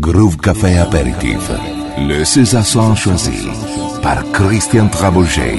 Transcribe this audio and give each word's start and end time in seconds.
Groove 0.00 0.38
Café 0.38 0.78
Apéritif. 0.78 1.50
Le 1.98 2.24
César 2.24 2.64
choisi 2.96 3.46
par 4.02 4.24
Christian 4.32 4.88
Trabouget. 4.88 5.58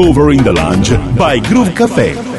Cover 0.00 0.30
in 0.30 0.42
the 0.42 0.50
Lounge 0.50 0.92
by 1.18 1.38
Groove 1.40 1.74
Café. 1.74 2.29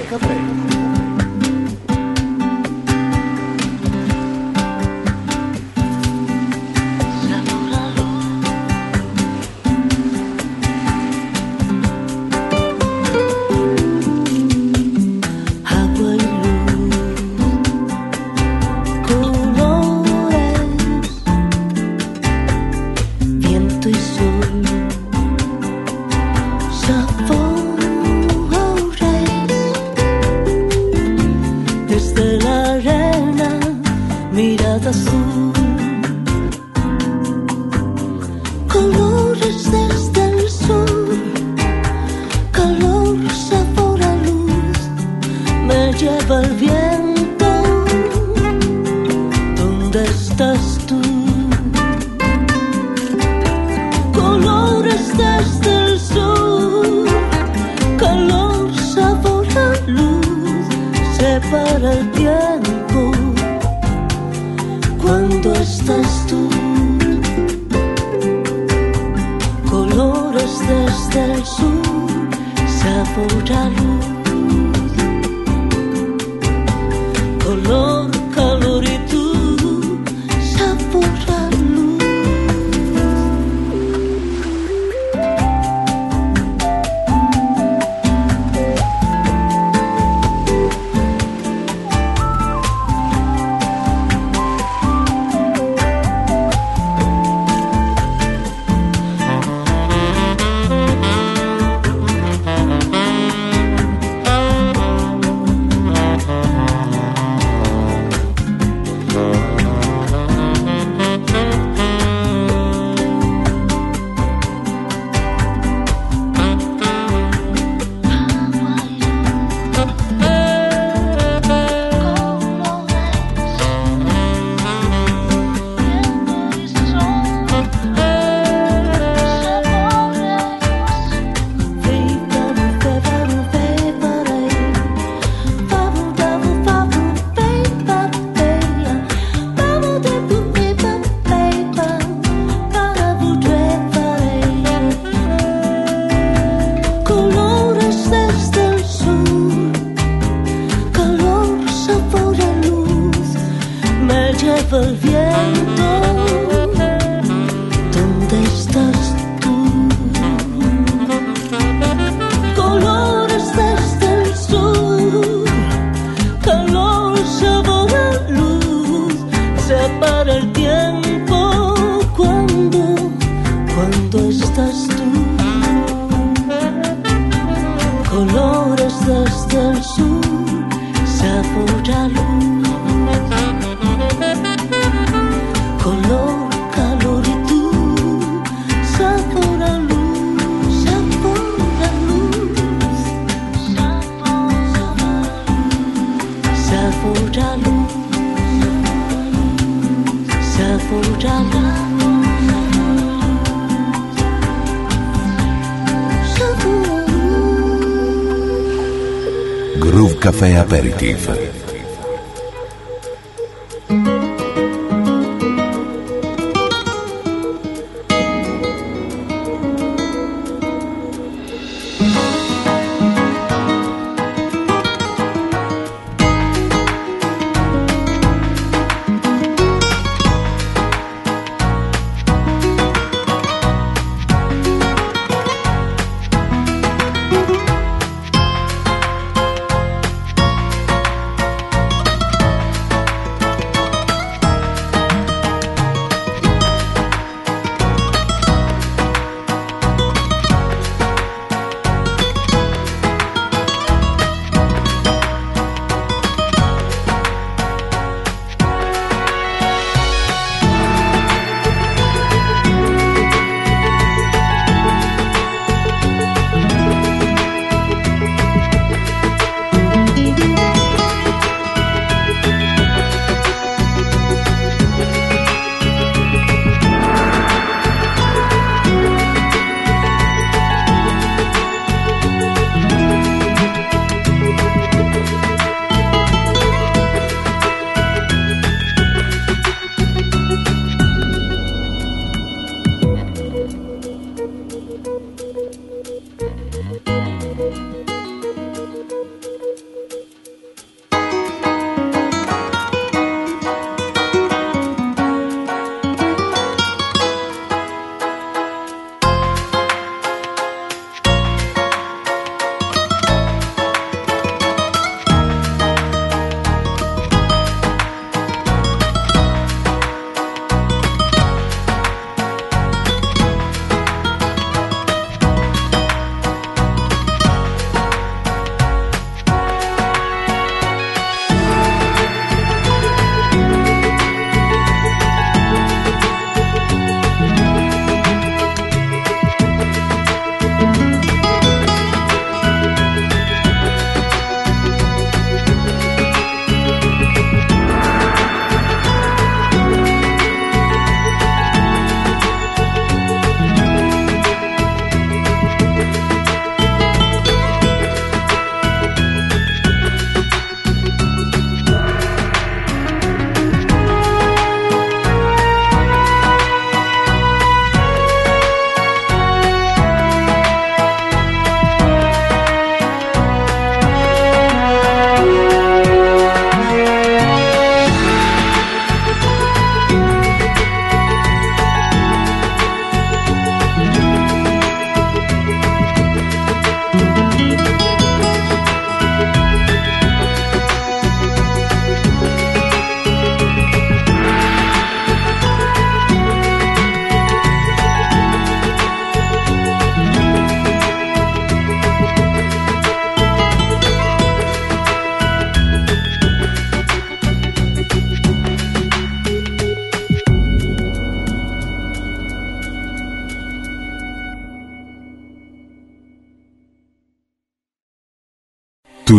Café 210.41 210.57
Aperitif. 210.57 211.50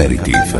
Aperitif. 0.00 0.59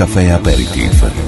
Café 0.00 0.30
Aperitif. 0.30 1.19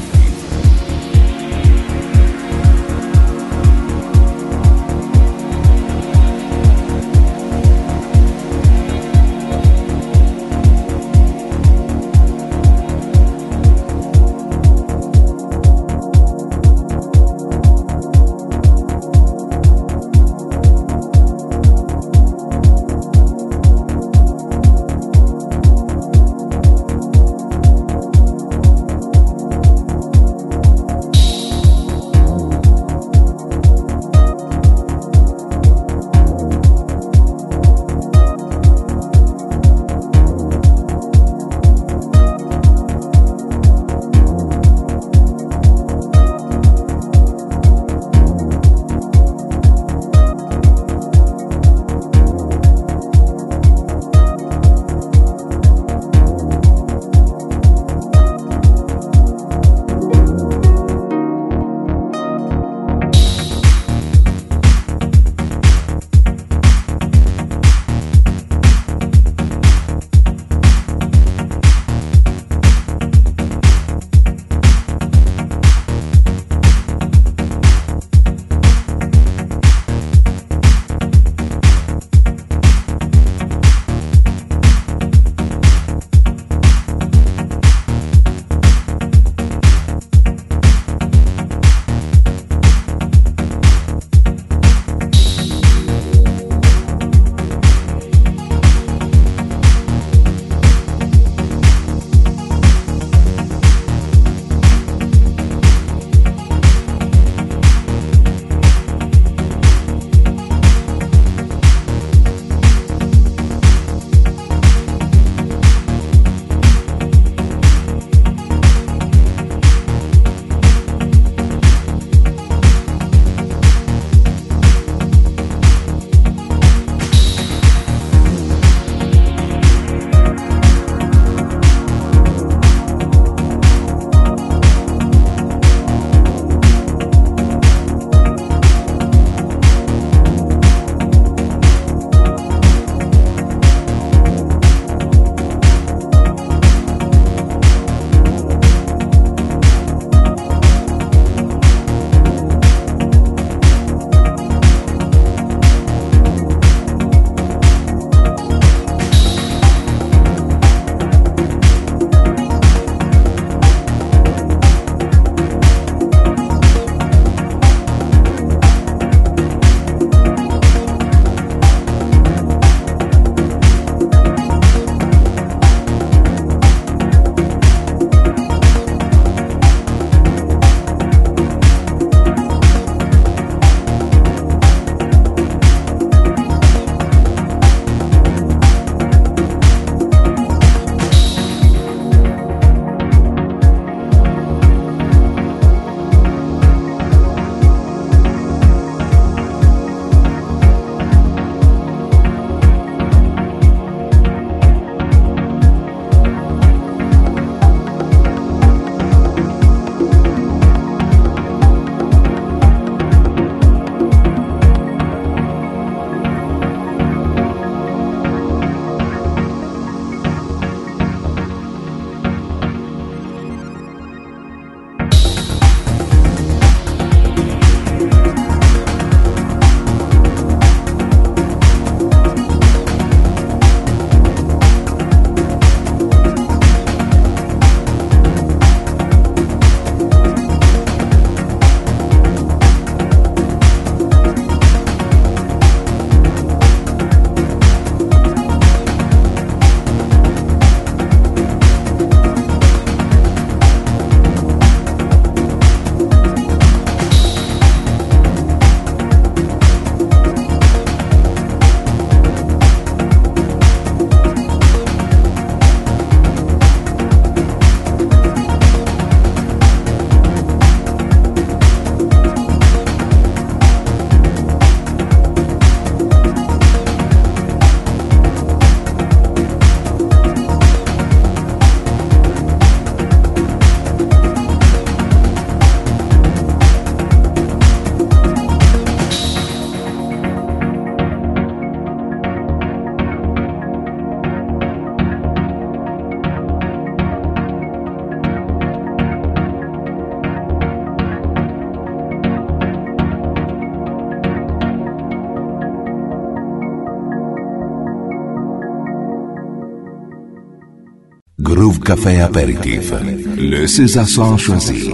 Café 311.95 312.23
Apéritif. 312.23 312.91
Le 313.37 313.67
César 313.67 314.09
choisi 314.39 314.89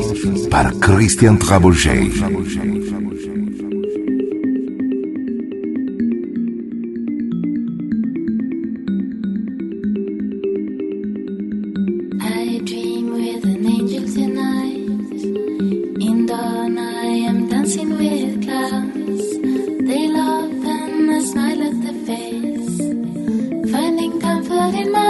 par 0.50 0.76
Christian 0.80 1.36
Trabouget. 1.36 2.10
Café 24.20 25.07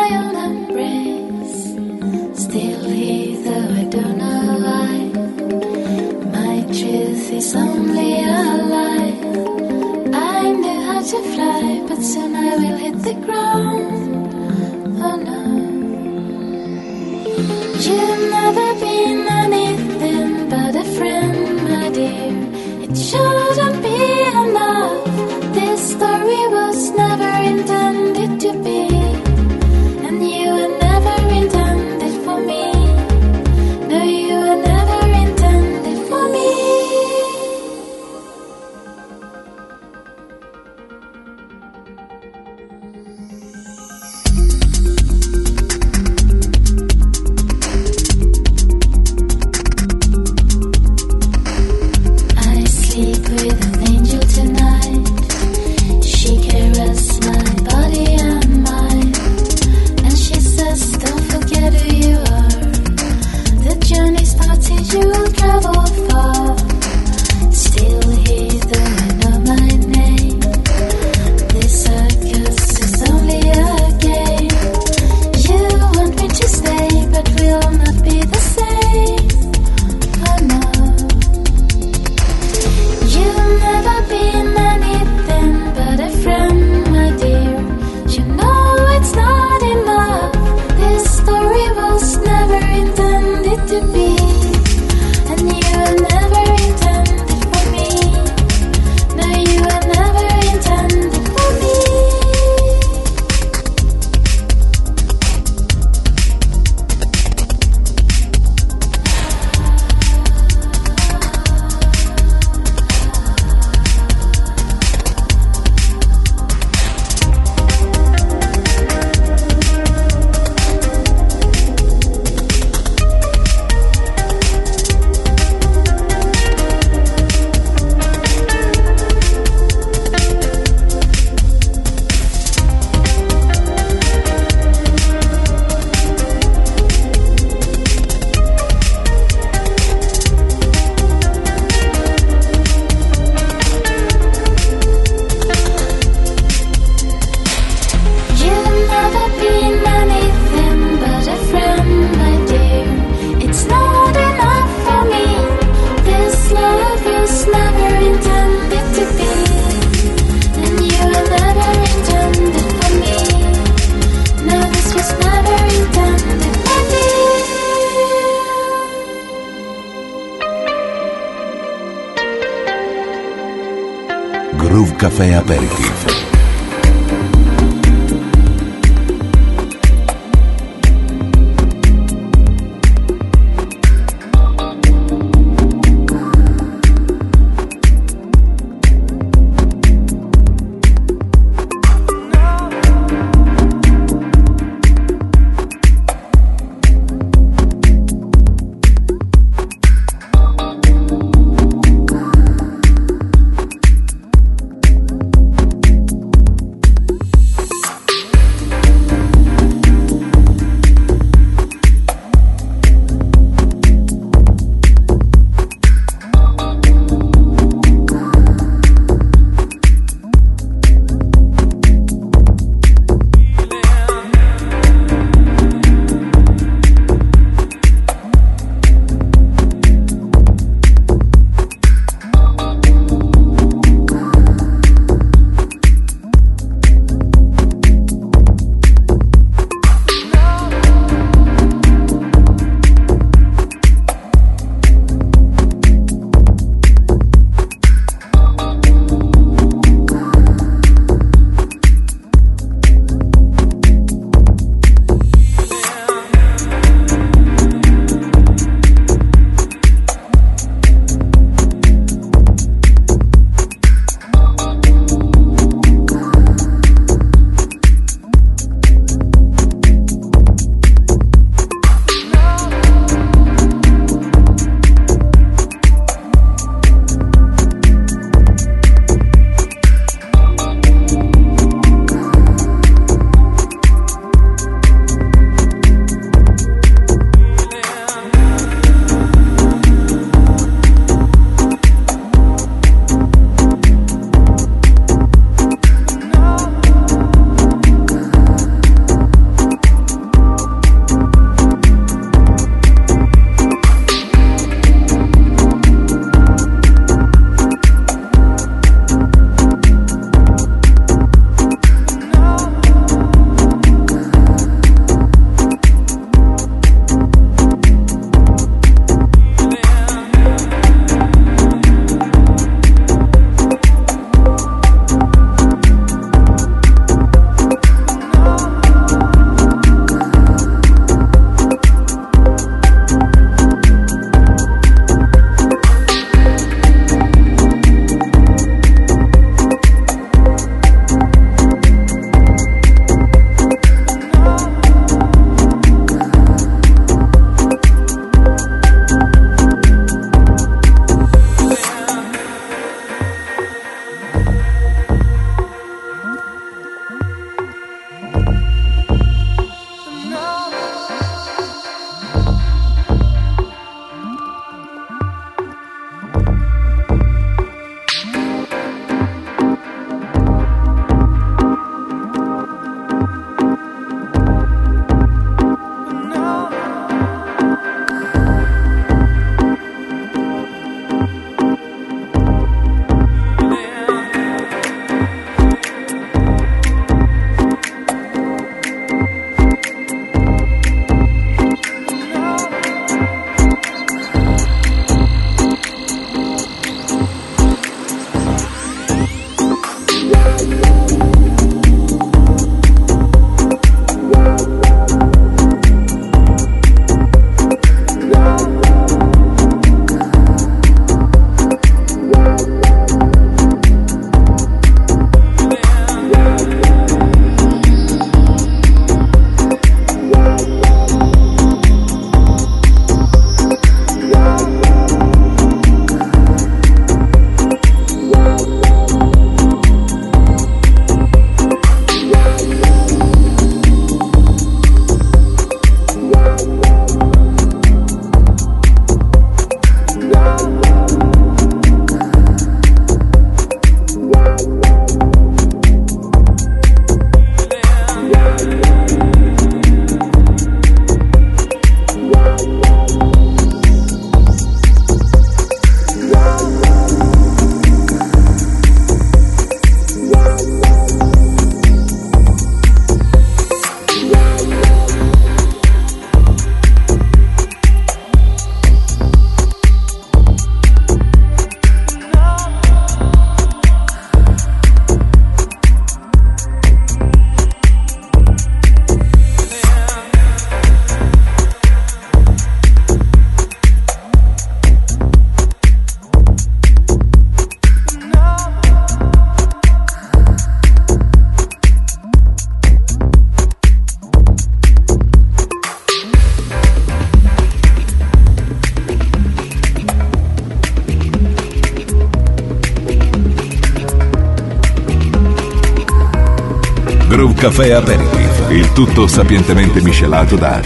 sapientemente 509.39 510.01
miscelato 510.01 510.57
da 510.57 510.81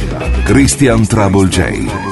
Christian 0.45 1.07
Trouble 1.07 1.49
J. 1.49 2.12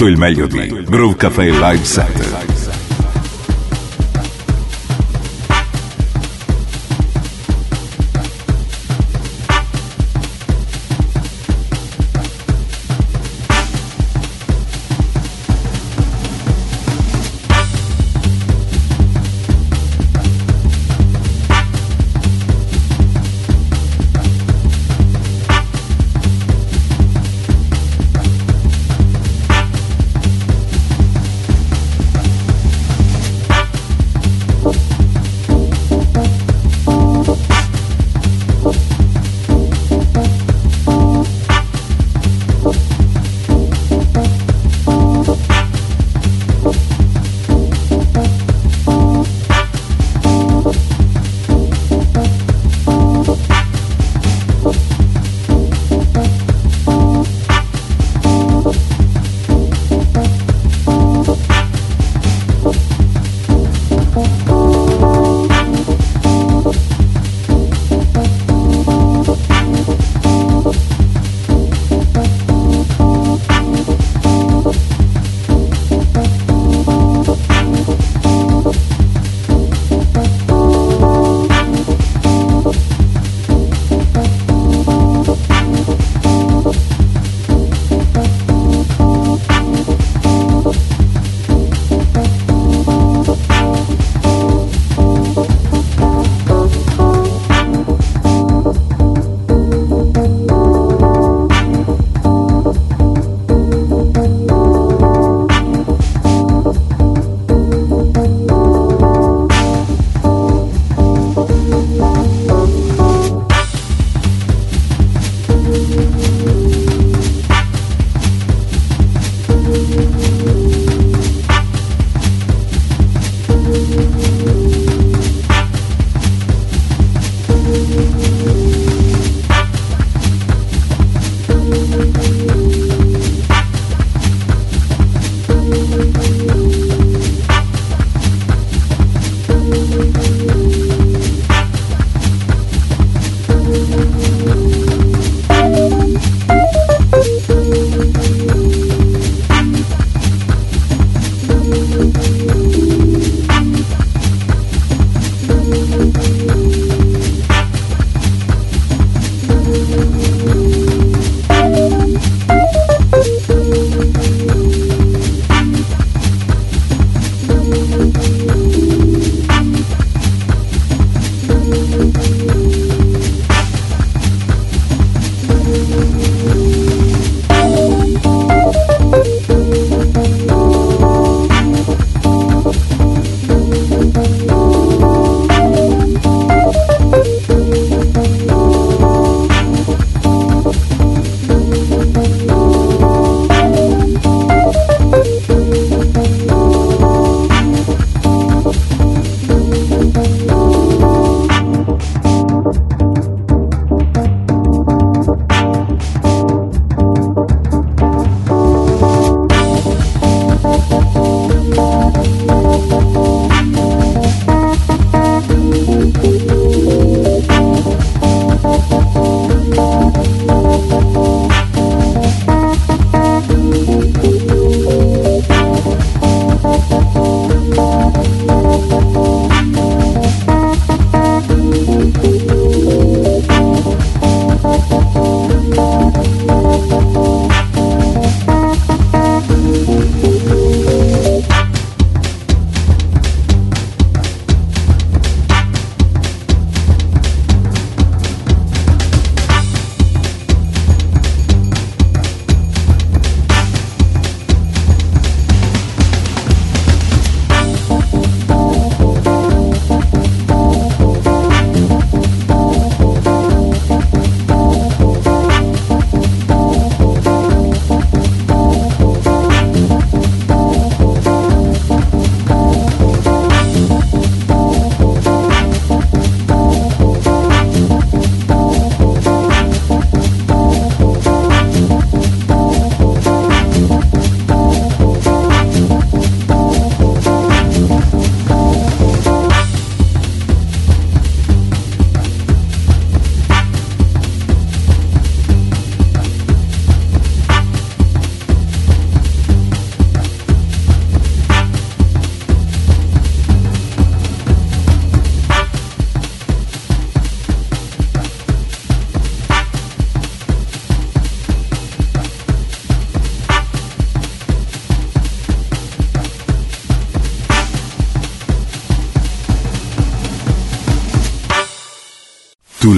Tutto 0.00 0.12
il 0.12 0.18
meglio 0.18 0.46
di 0.46 0.66
Groove 0.88 1.14
Cafe 1.14 1.50
Live 1.50 1.84
Set. 1.84 2.39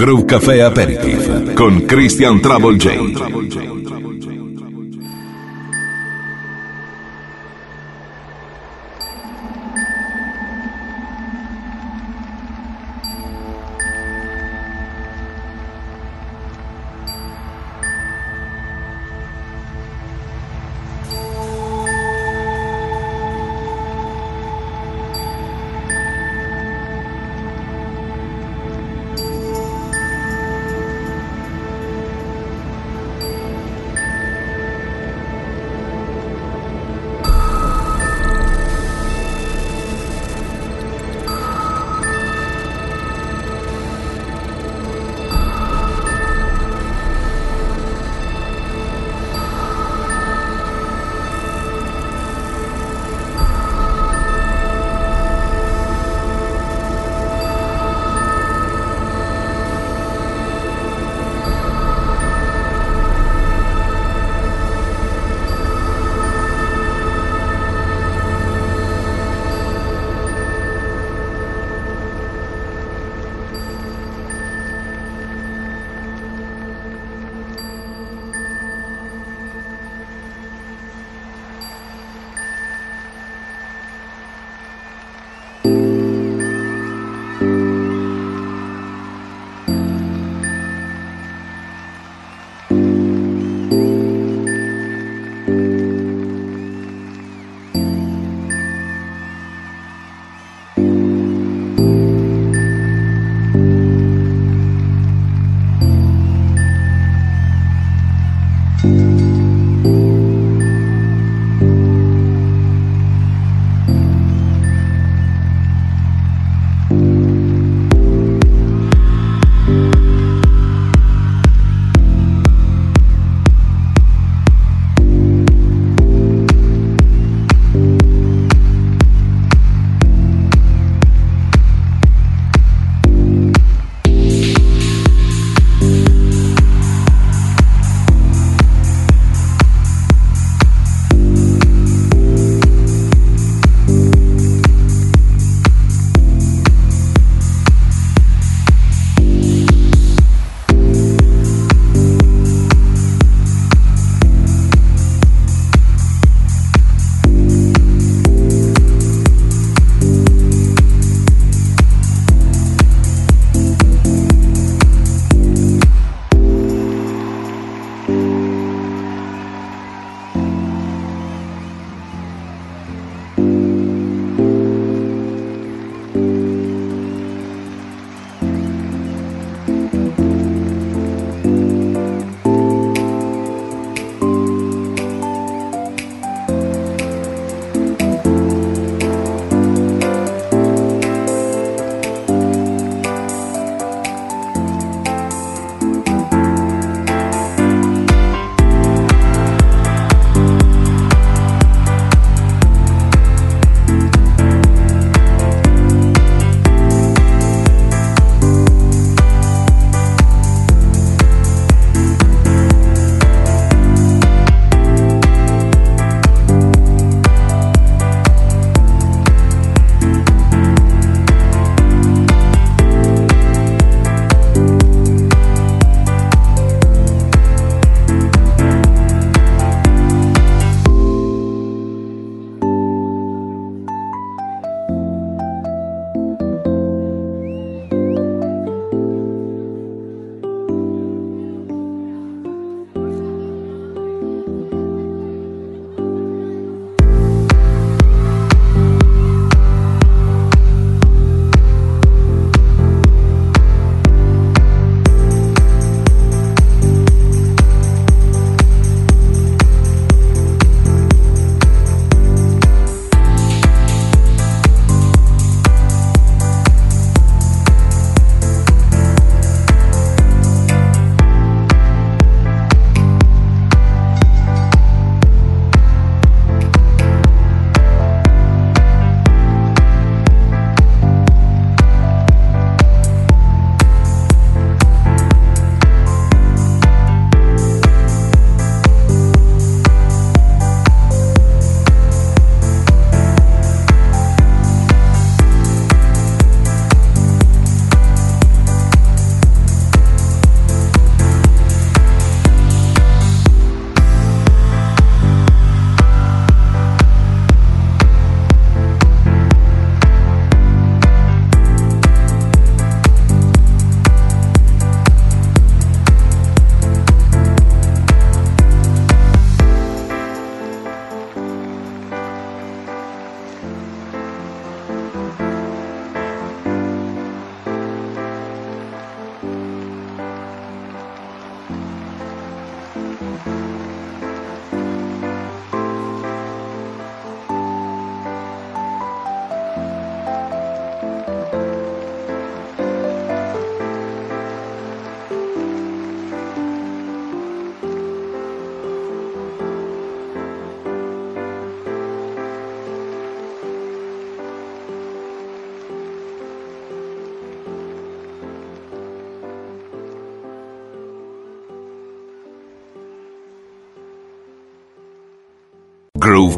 Groove 0.00 0.24
Café 0.24 0.62
Aperitif 0.62 1.52
con 1.52 1.82
Christian 1.82 2.40
Trouble 2.40 2.78
J. 2.78 3.39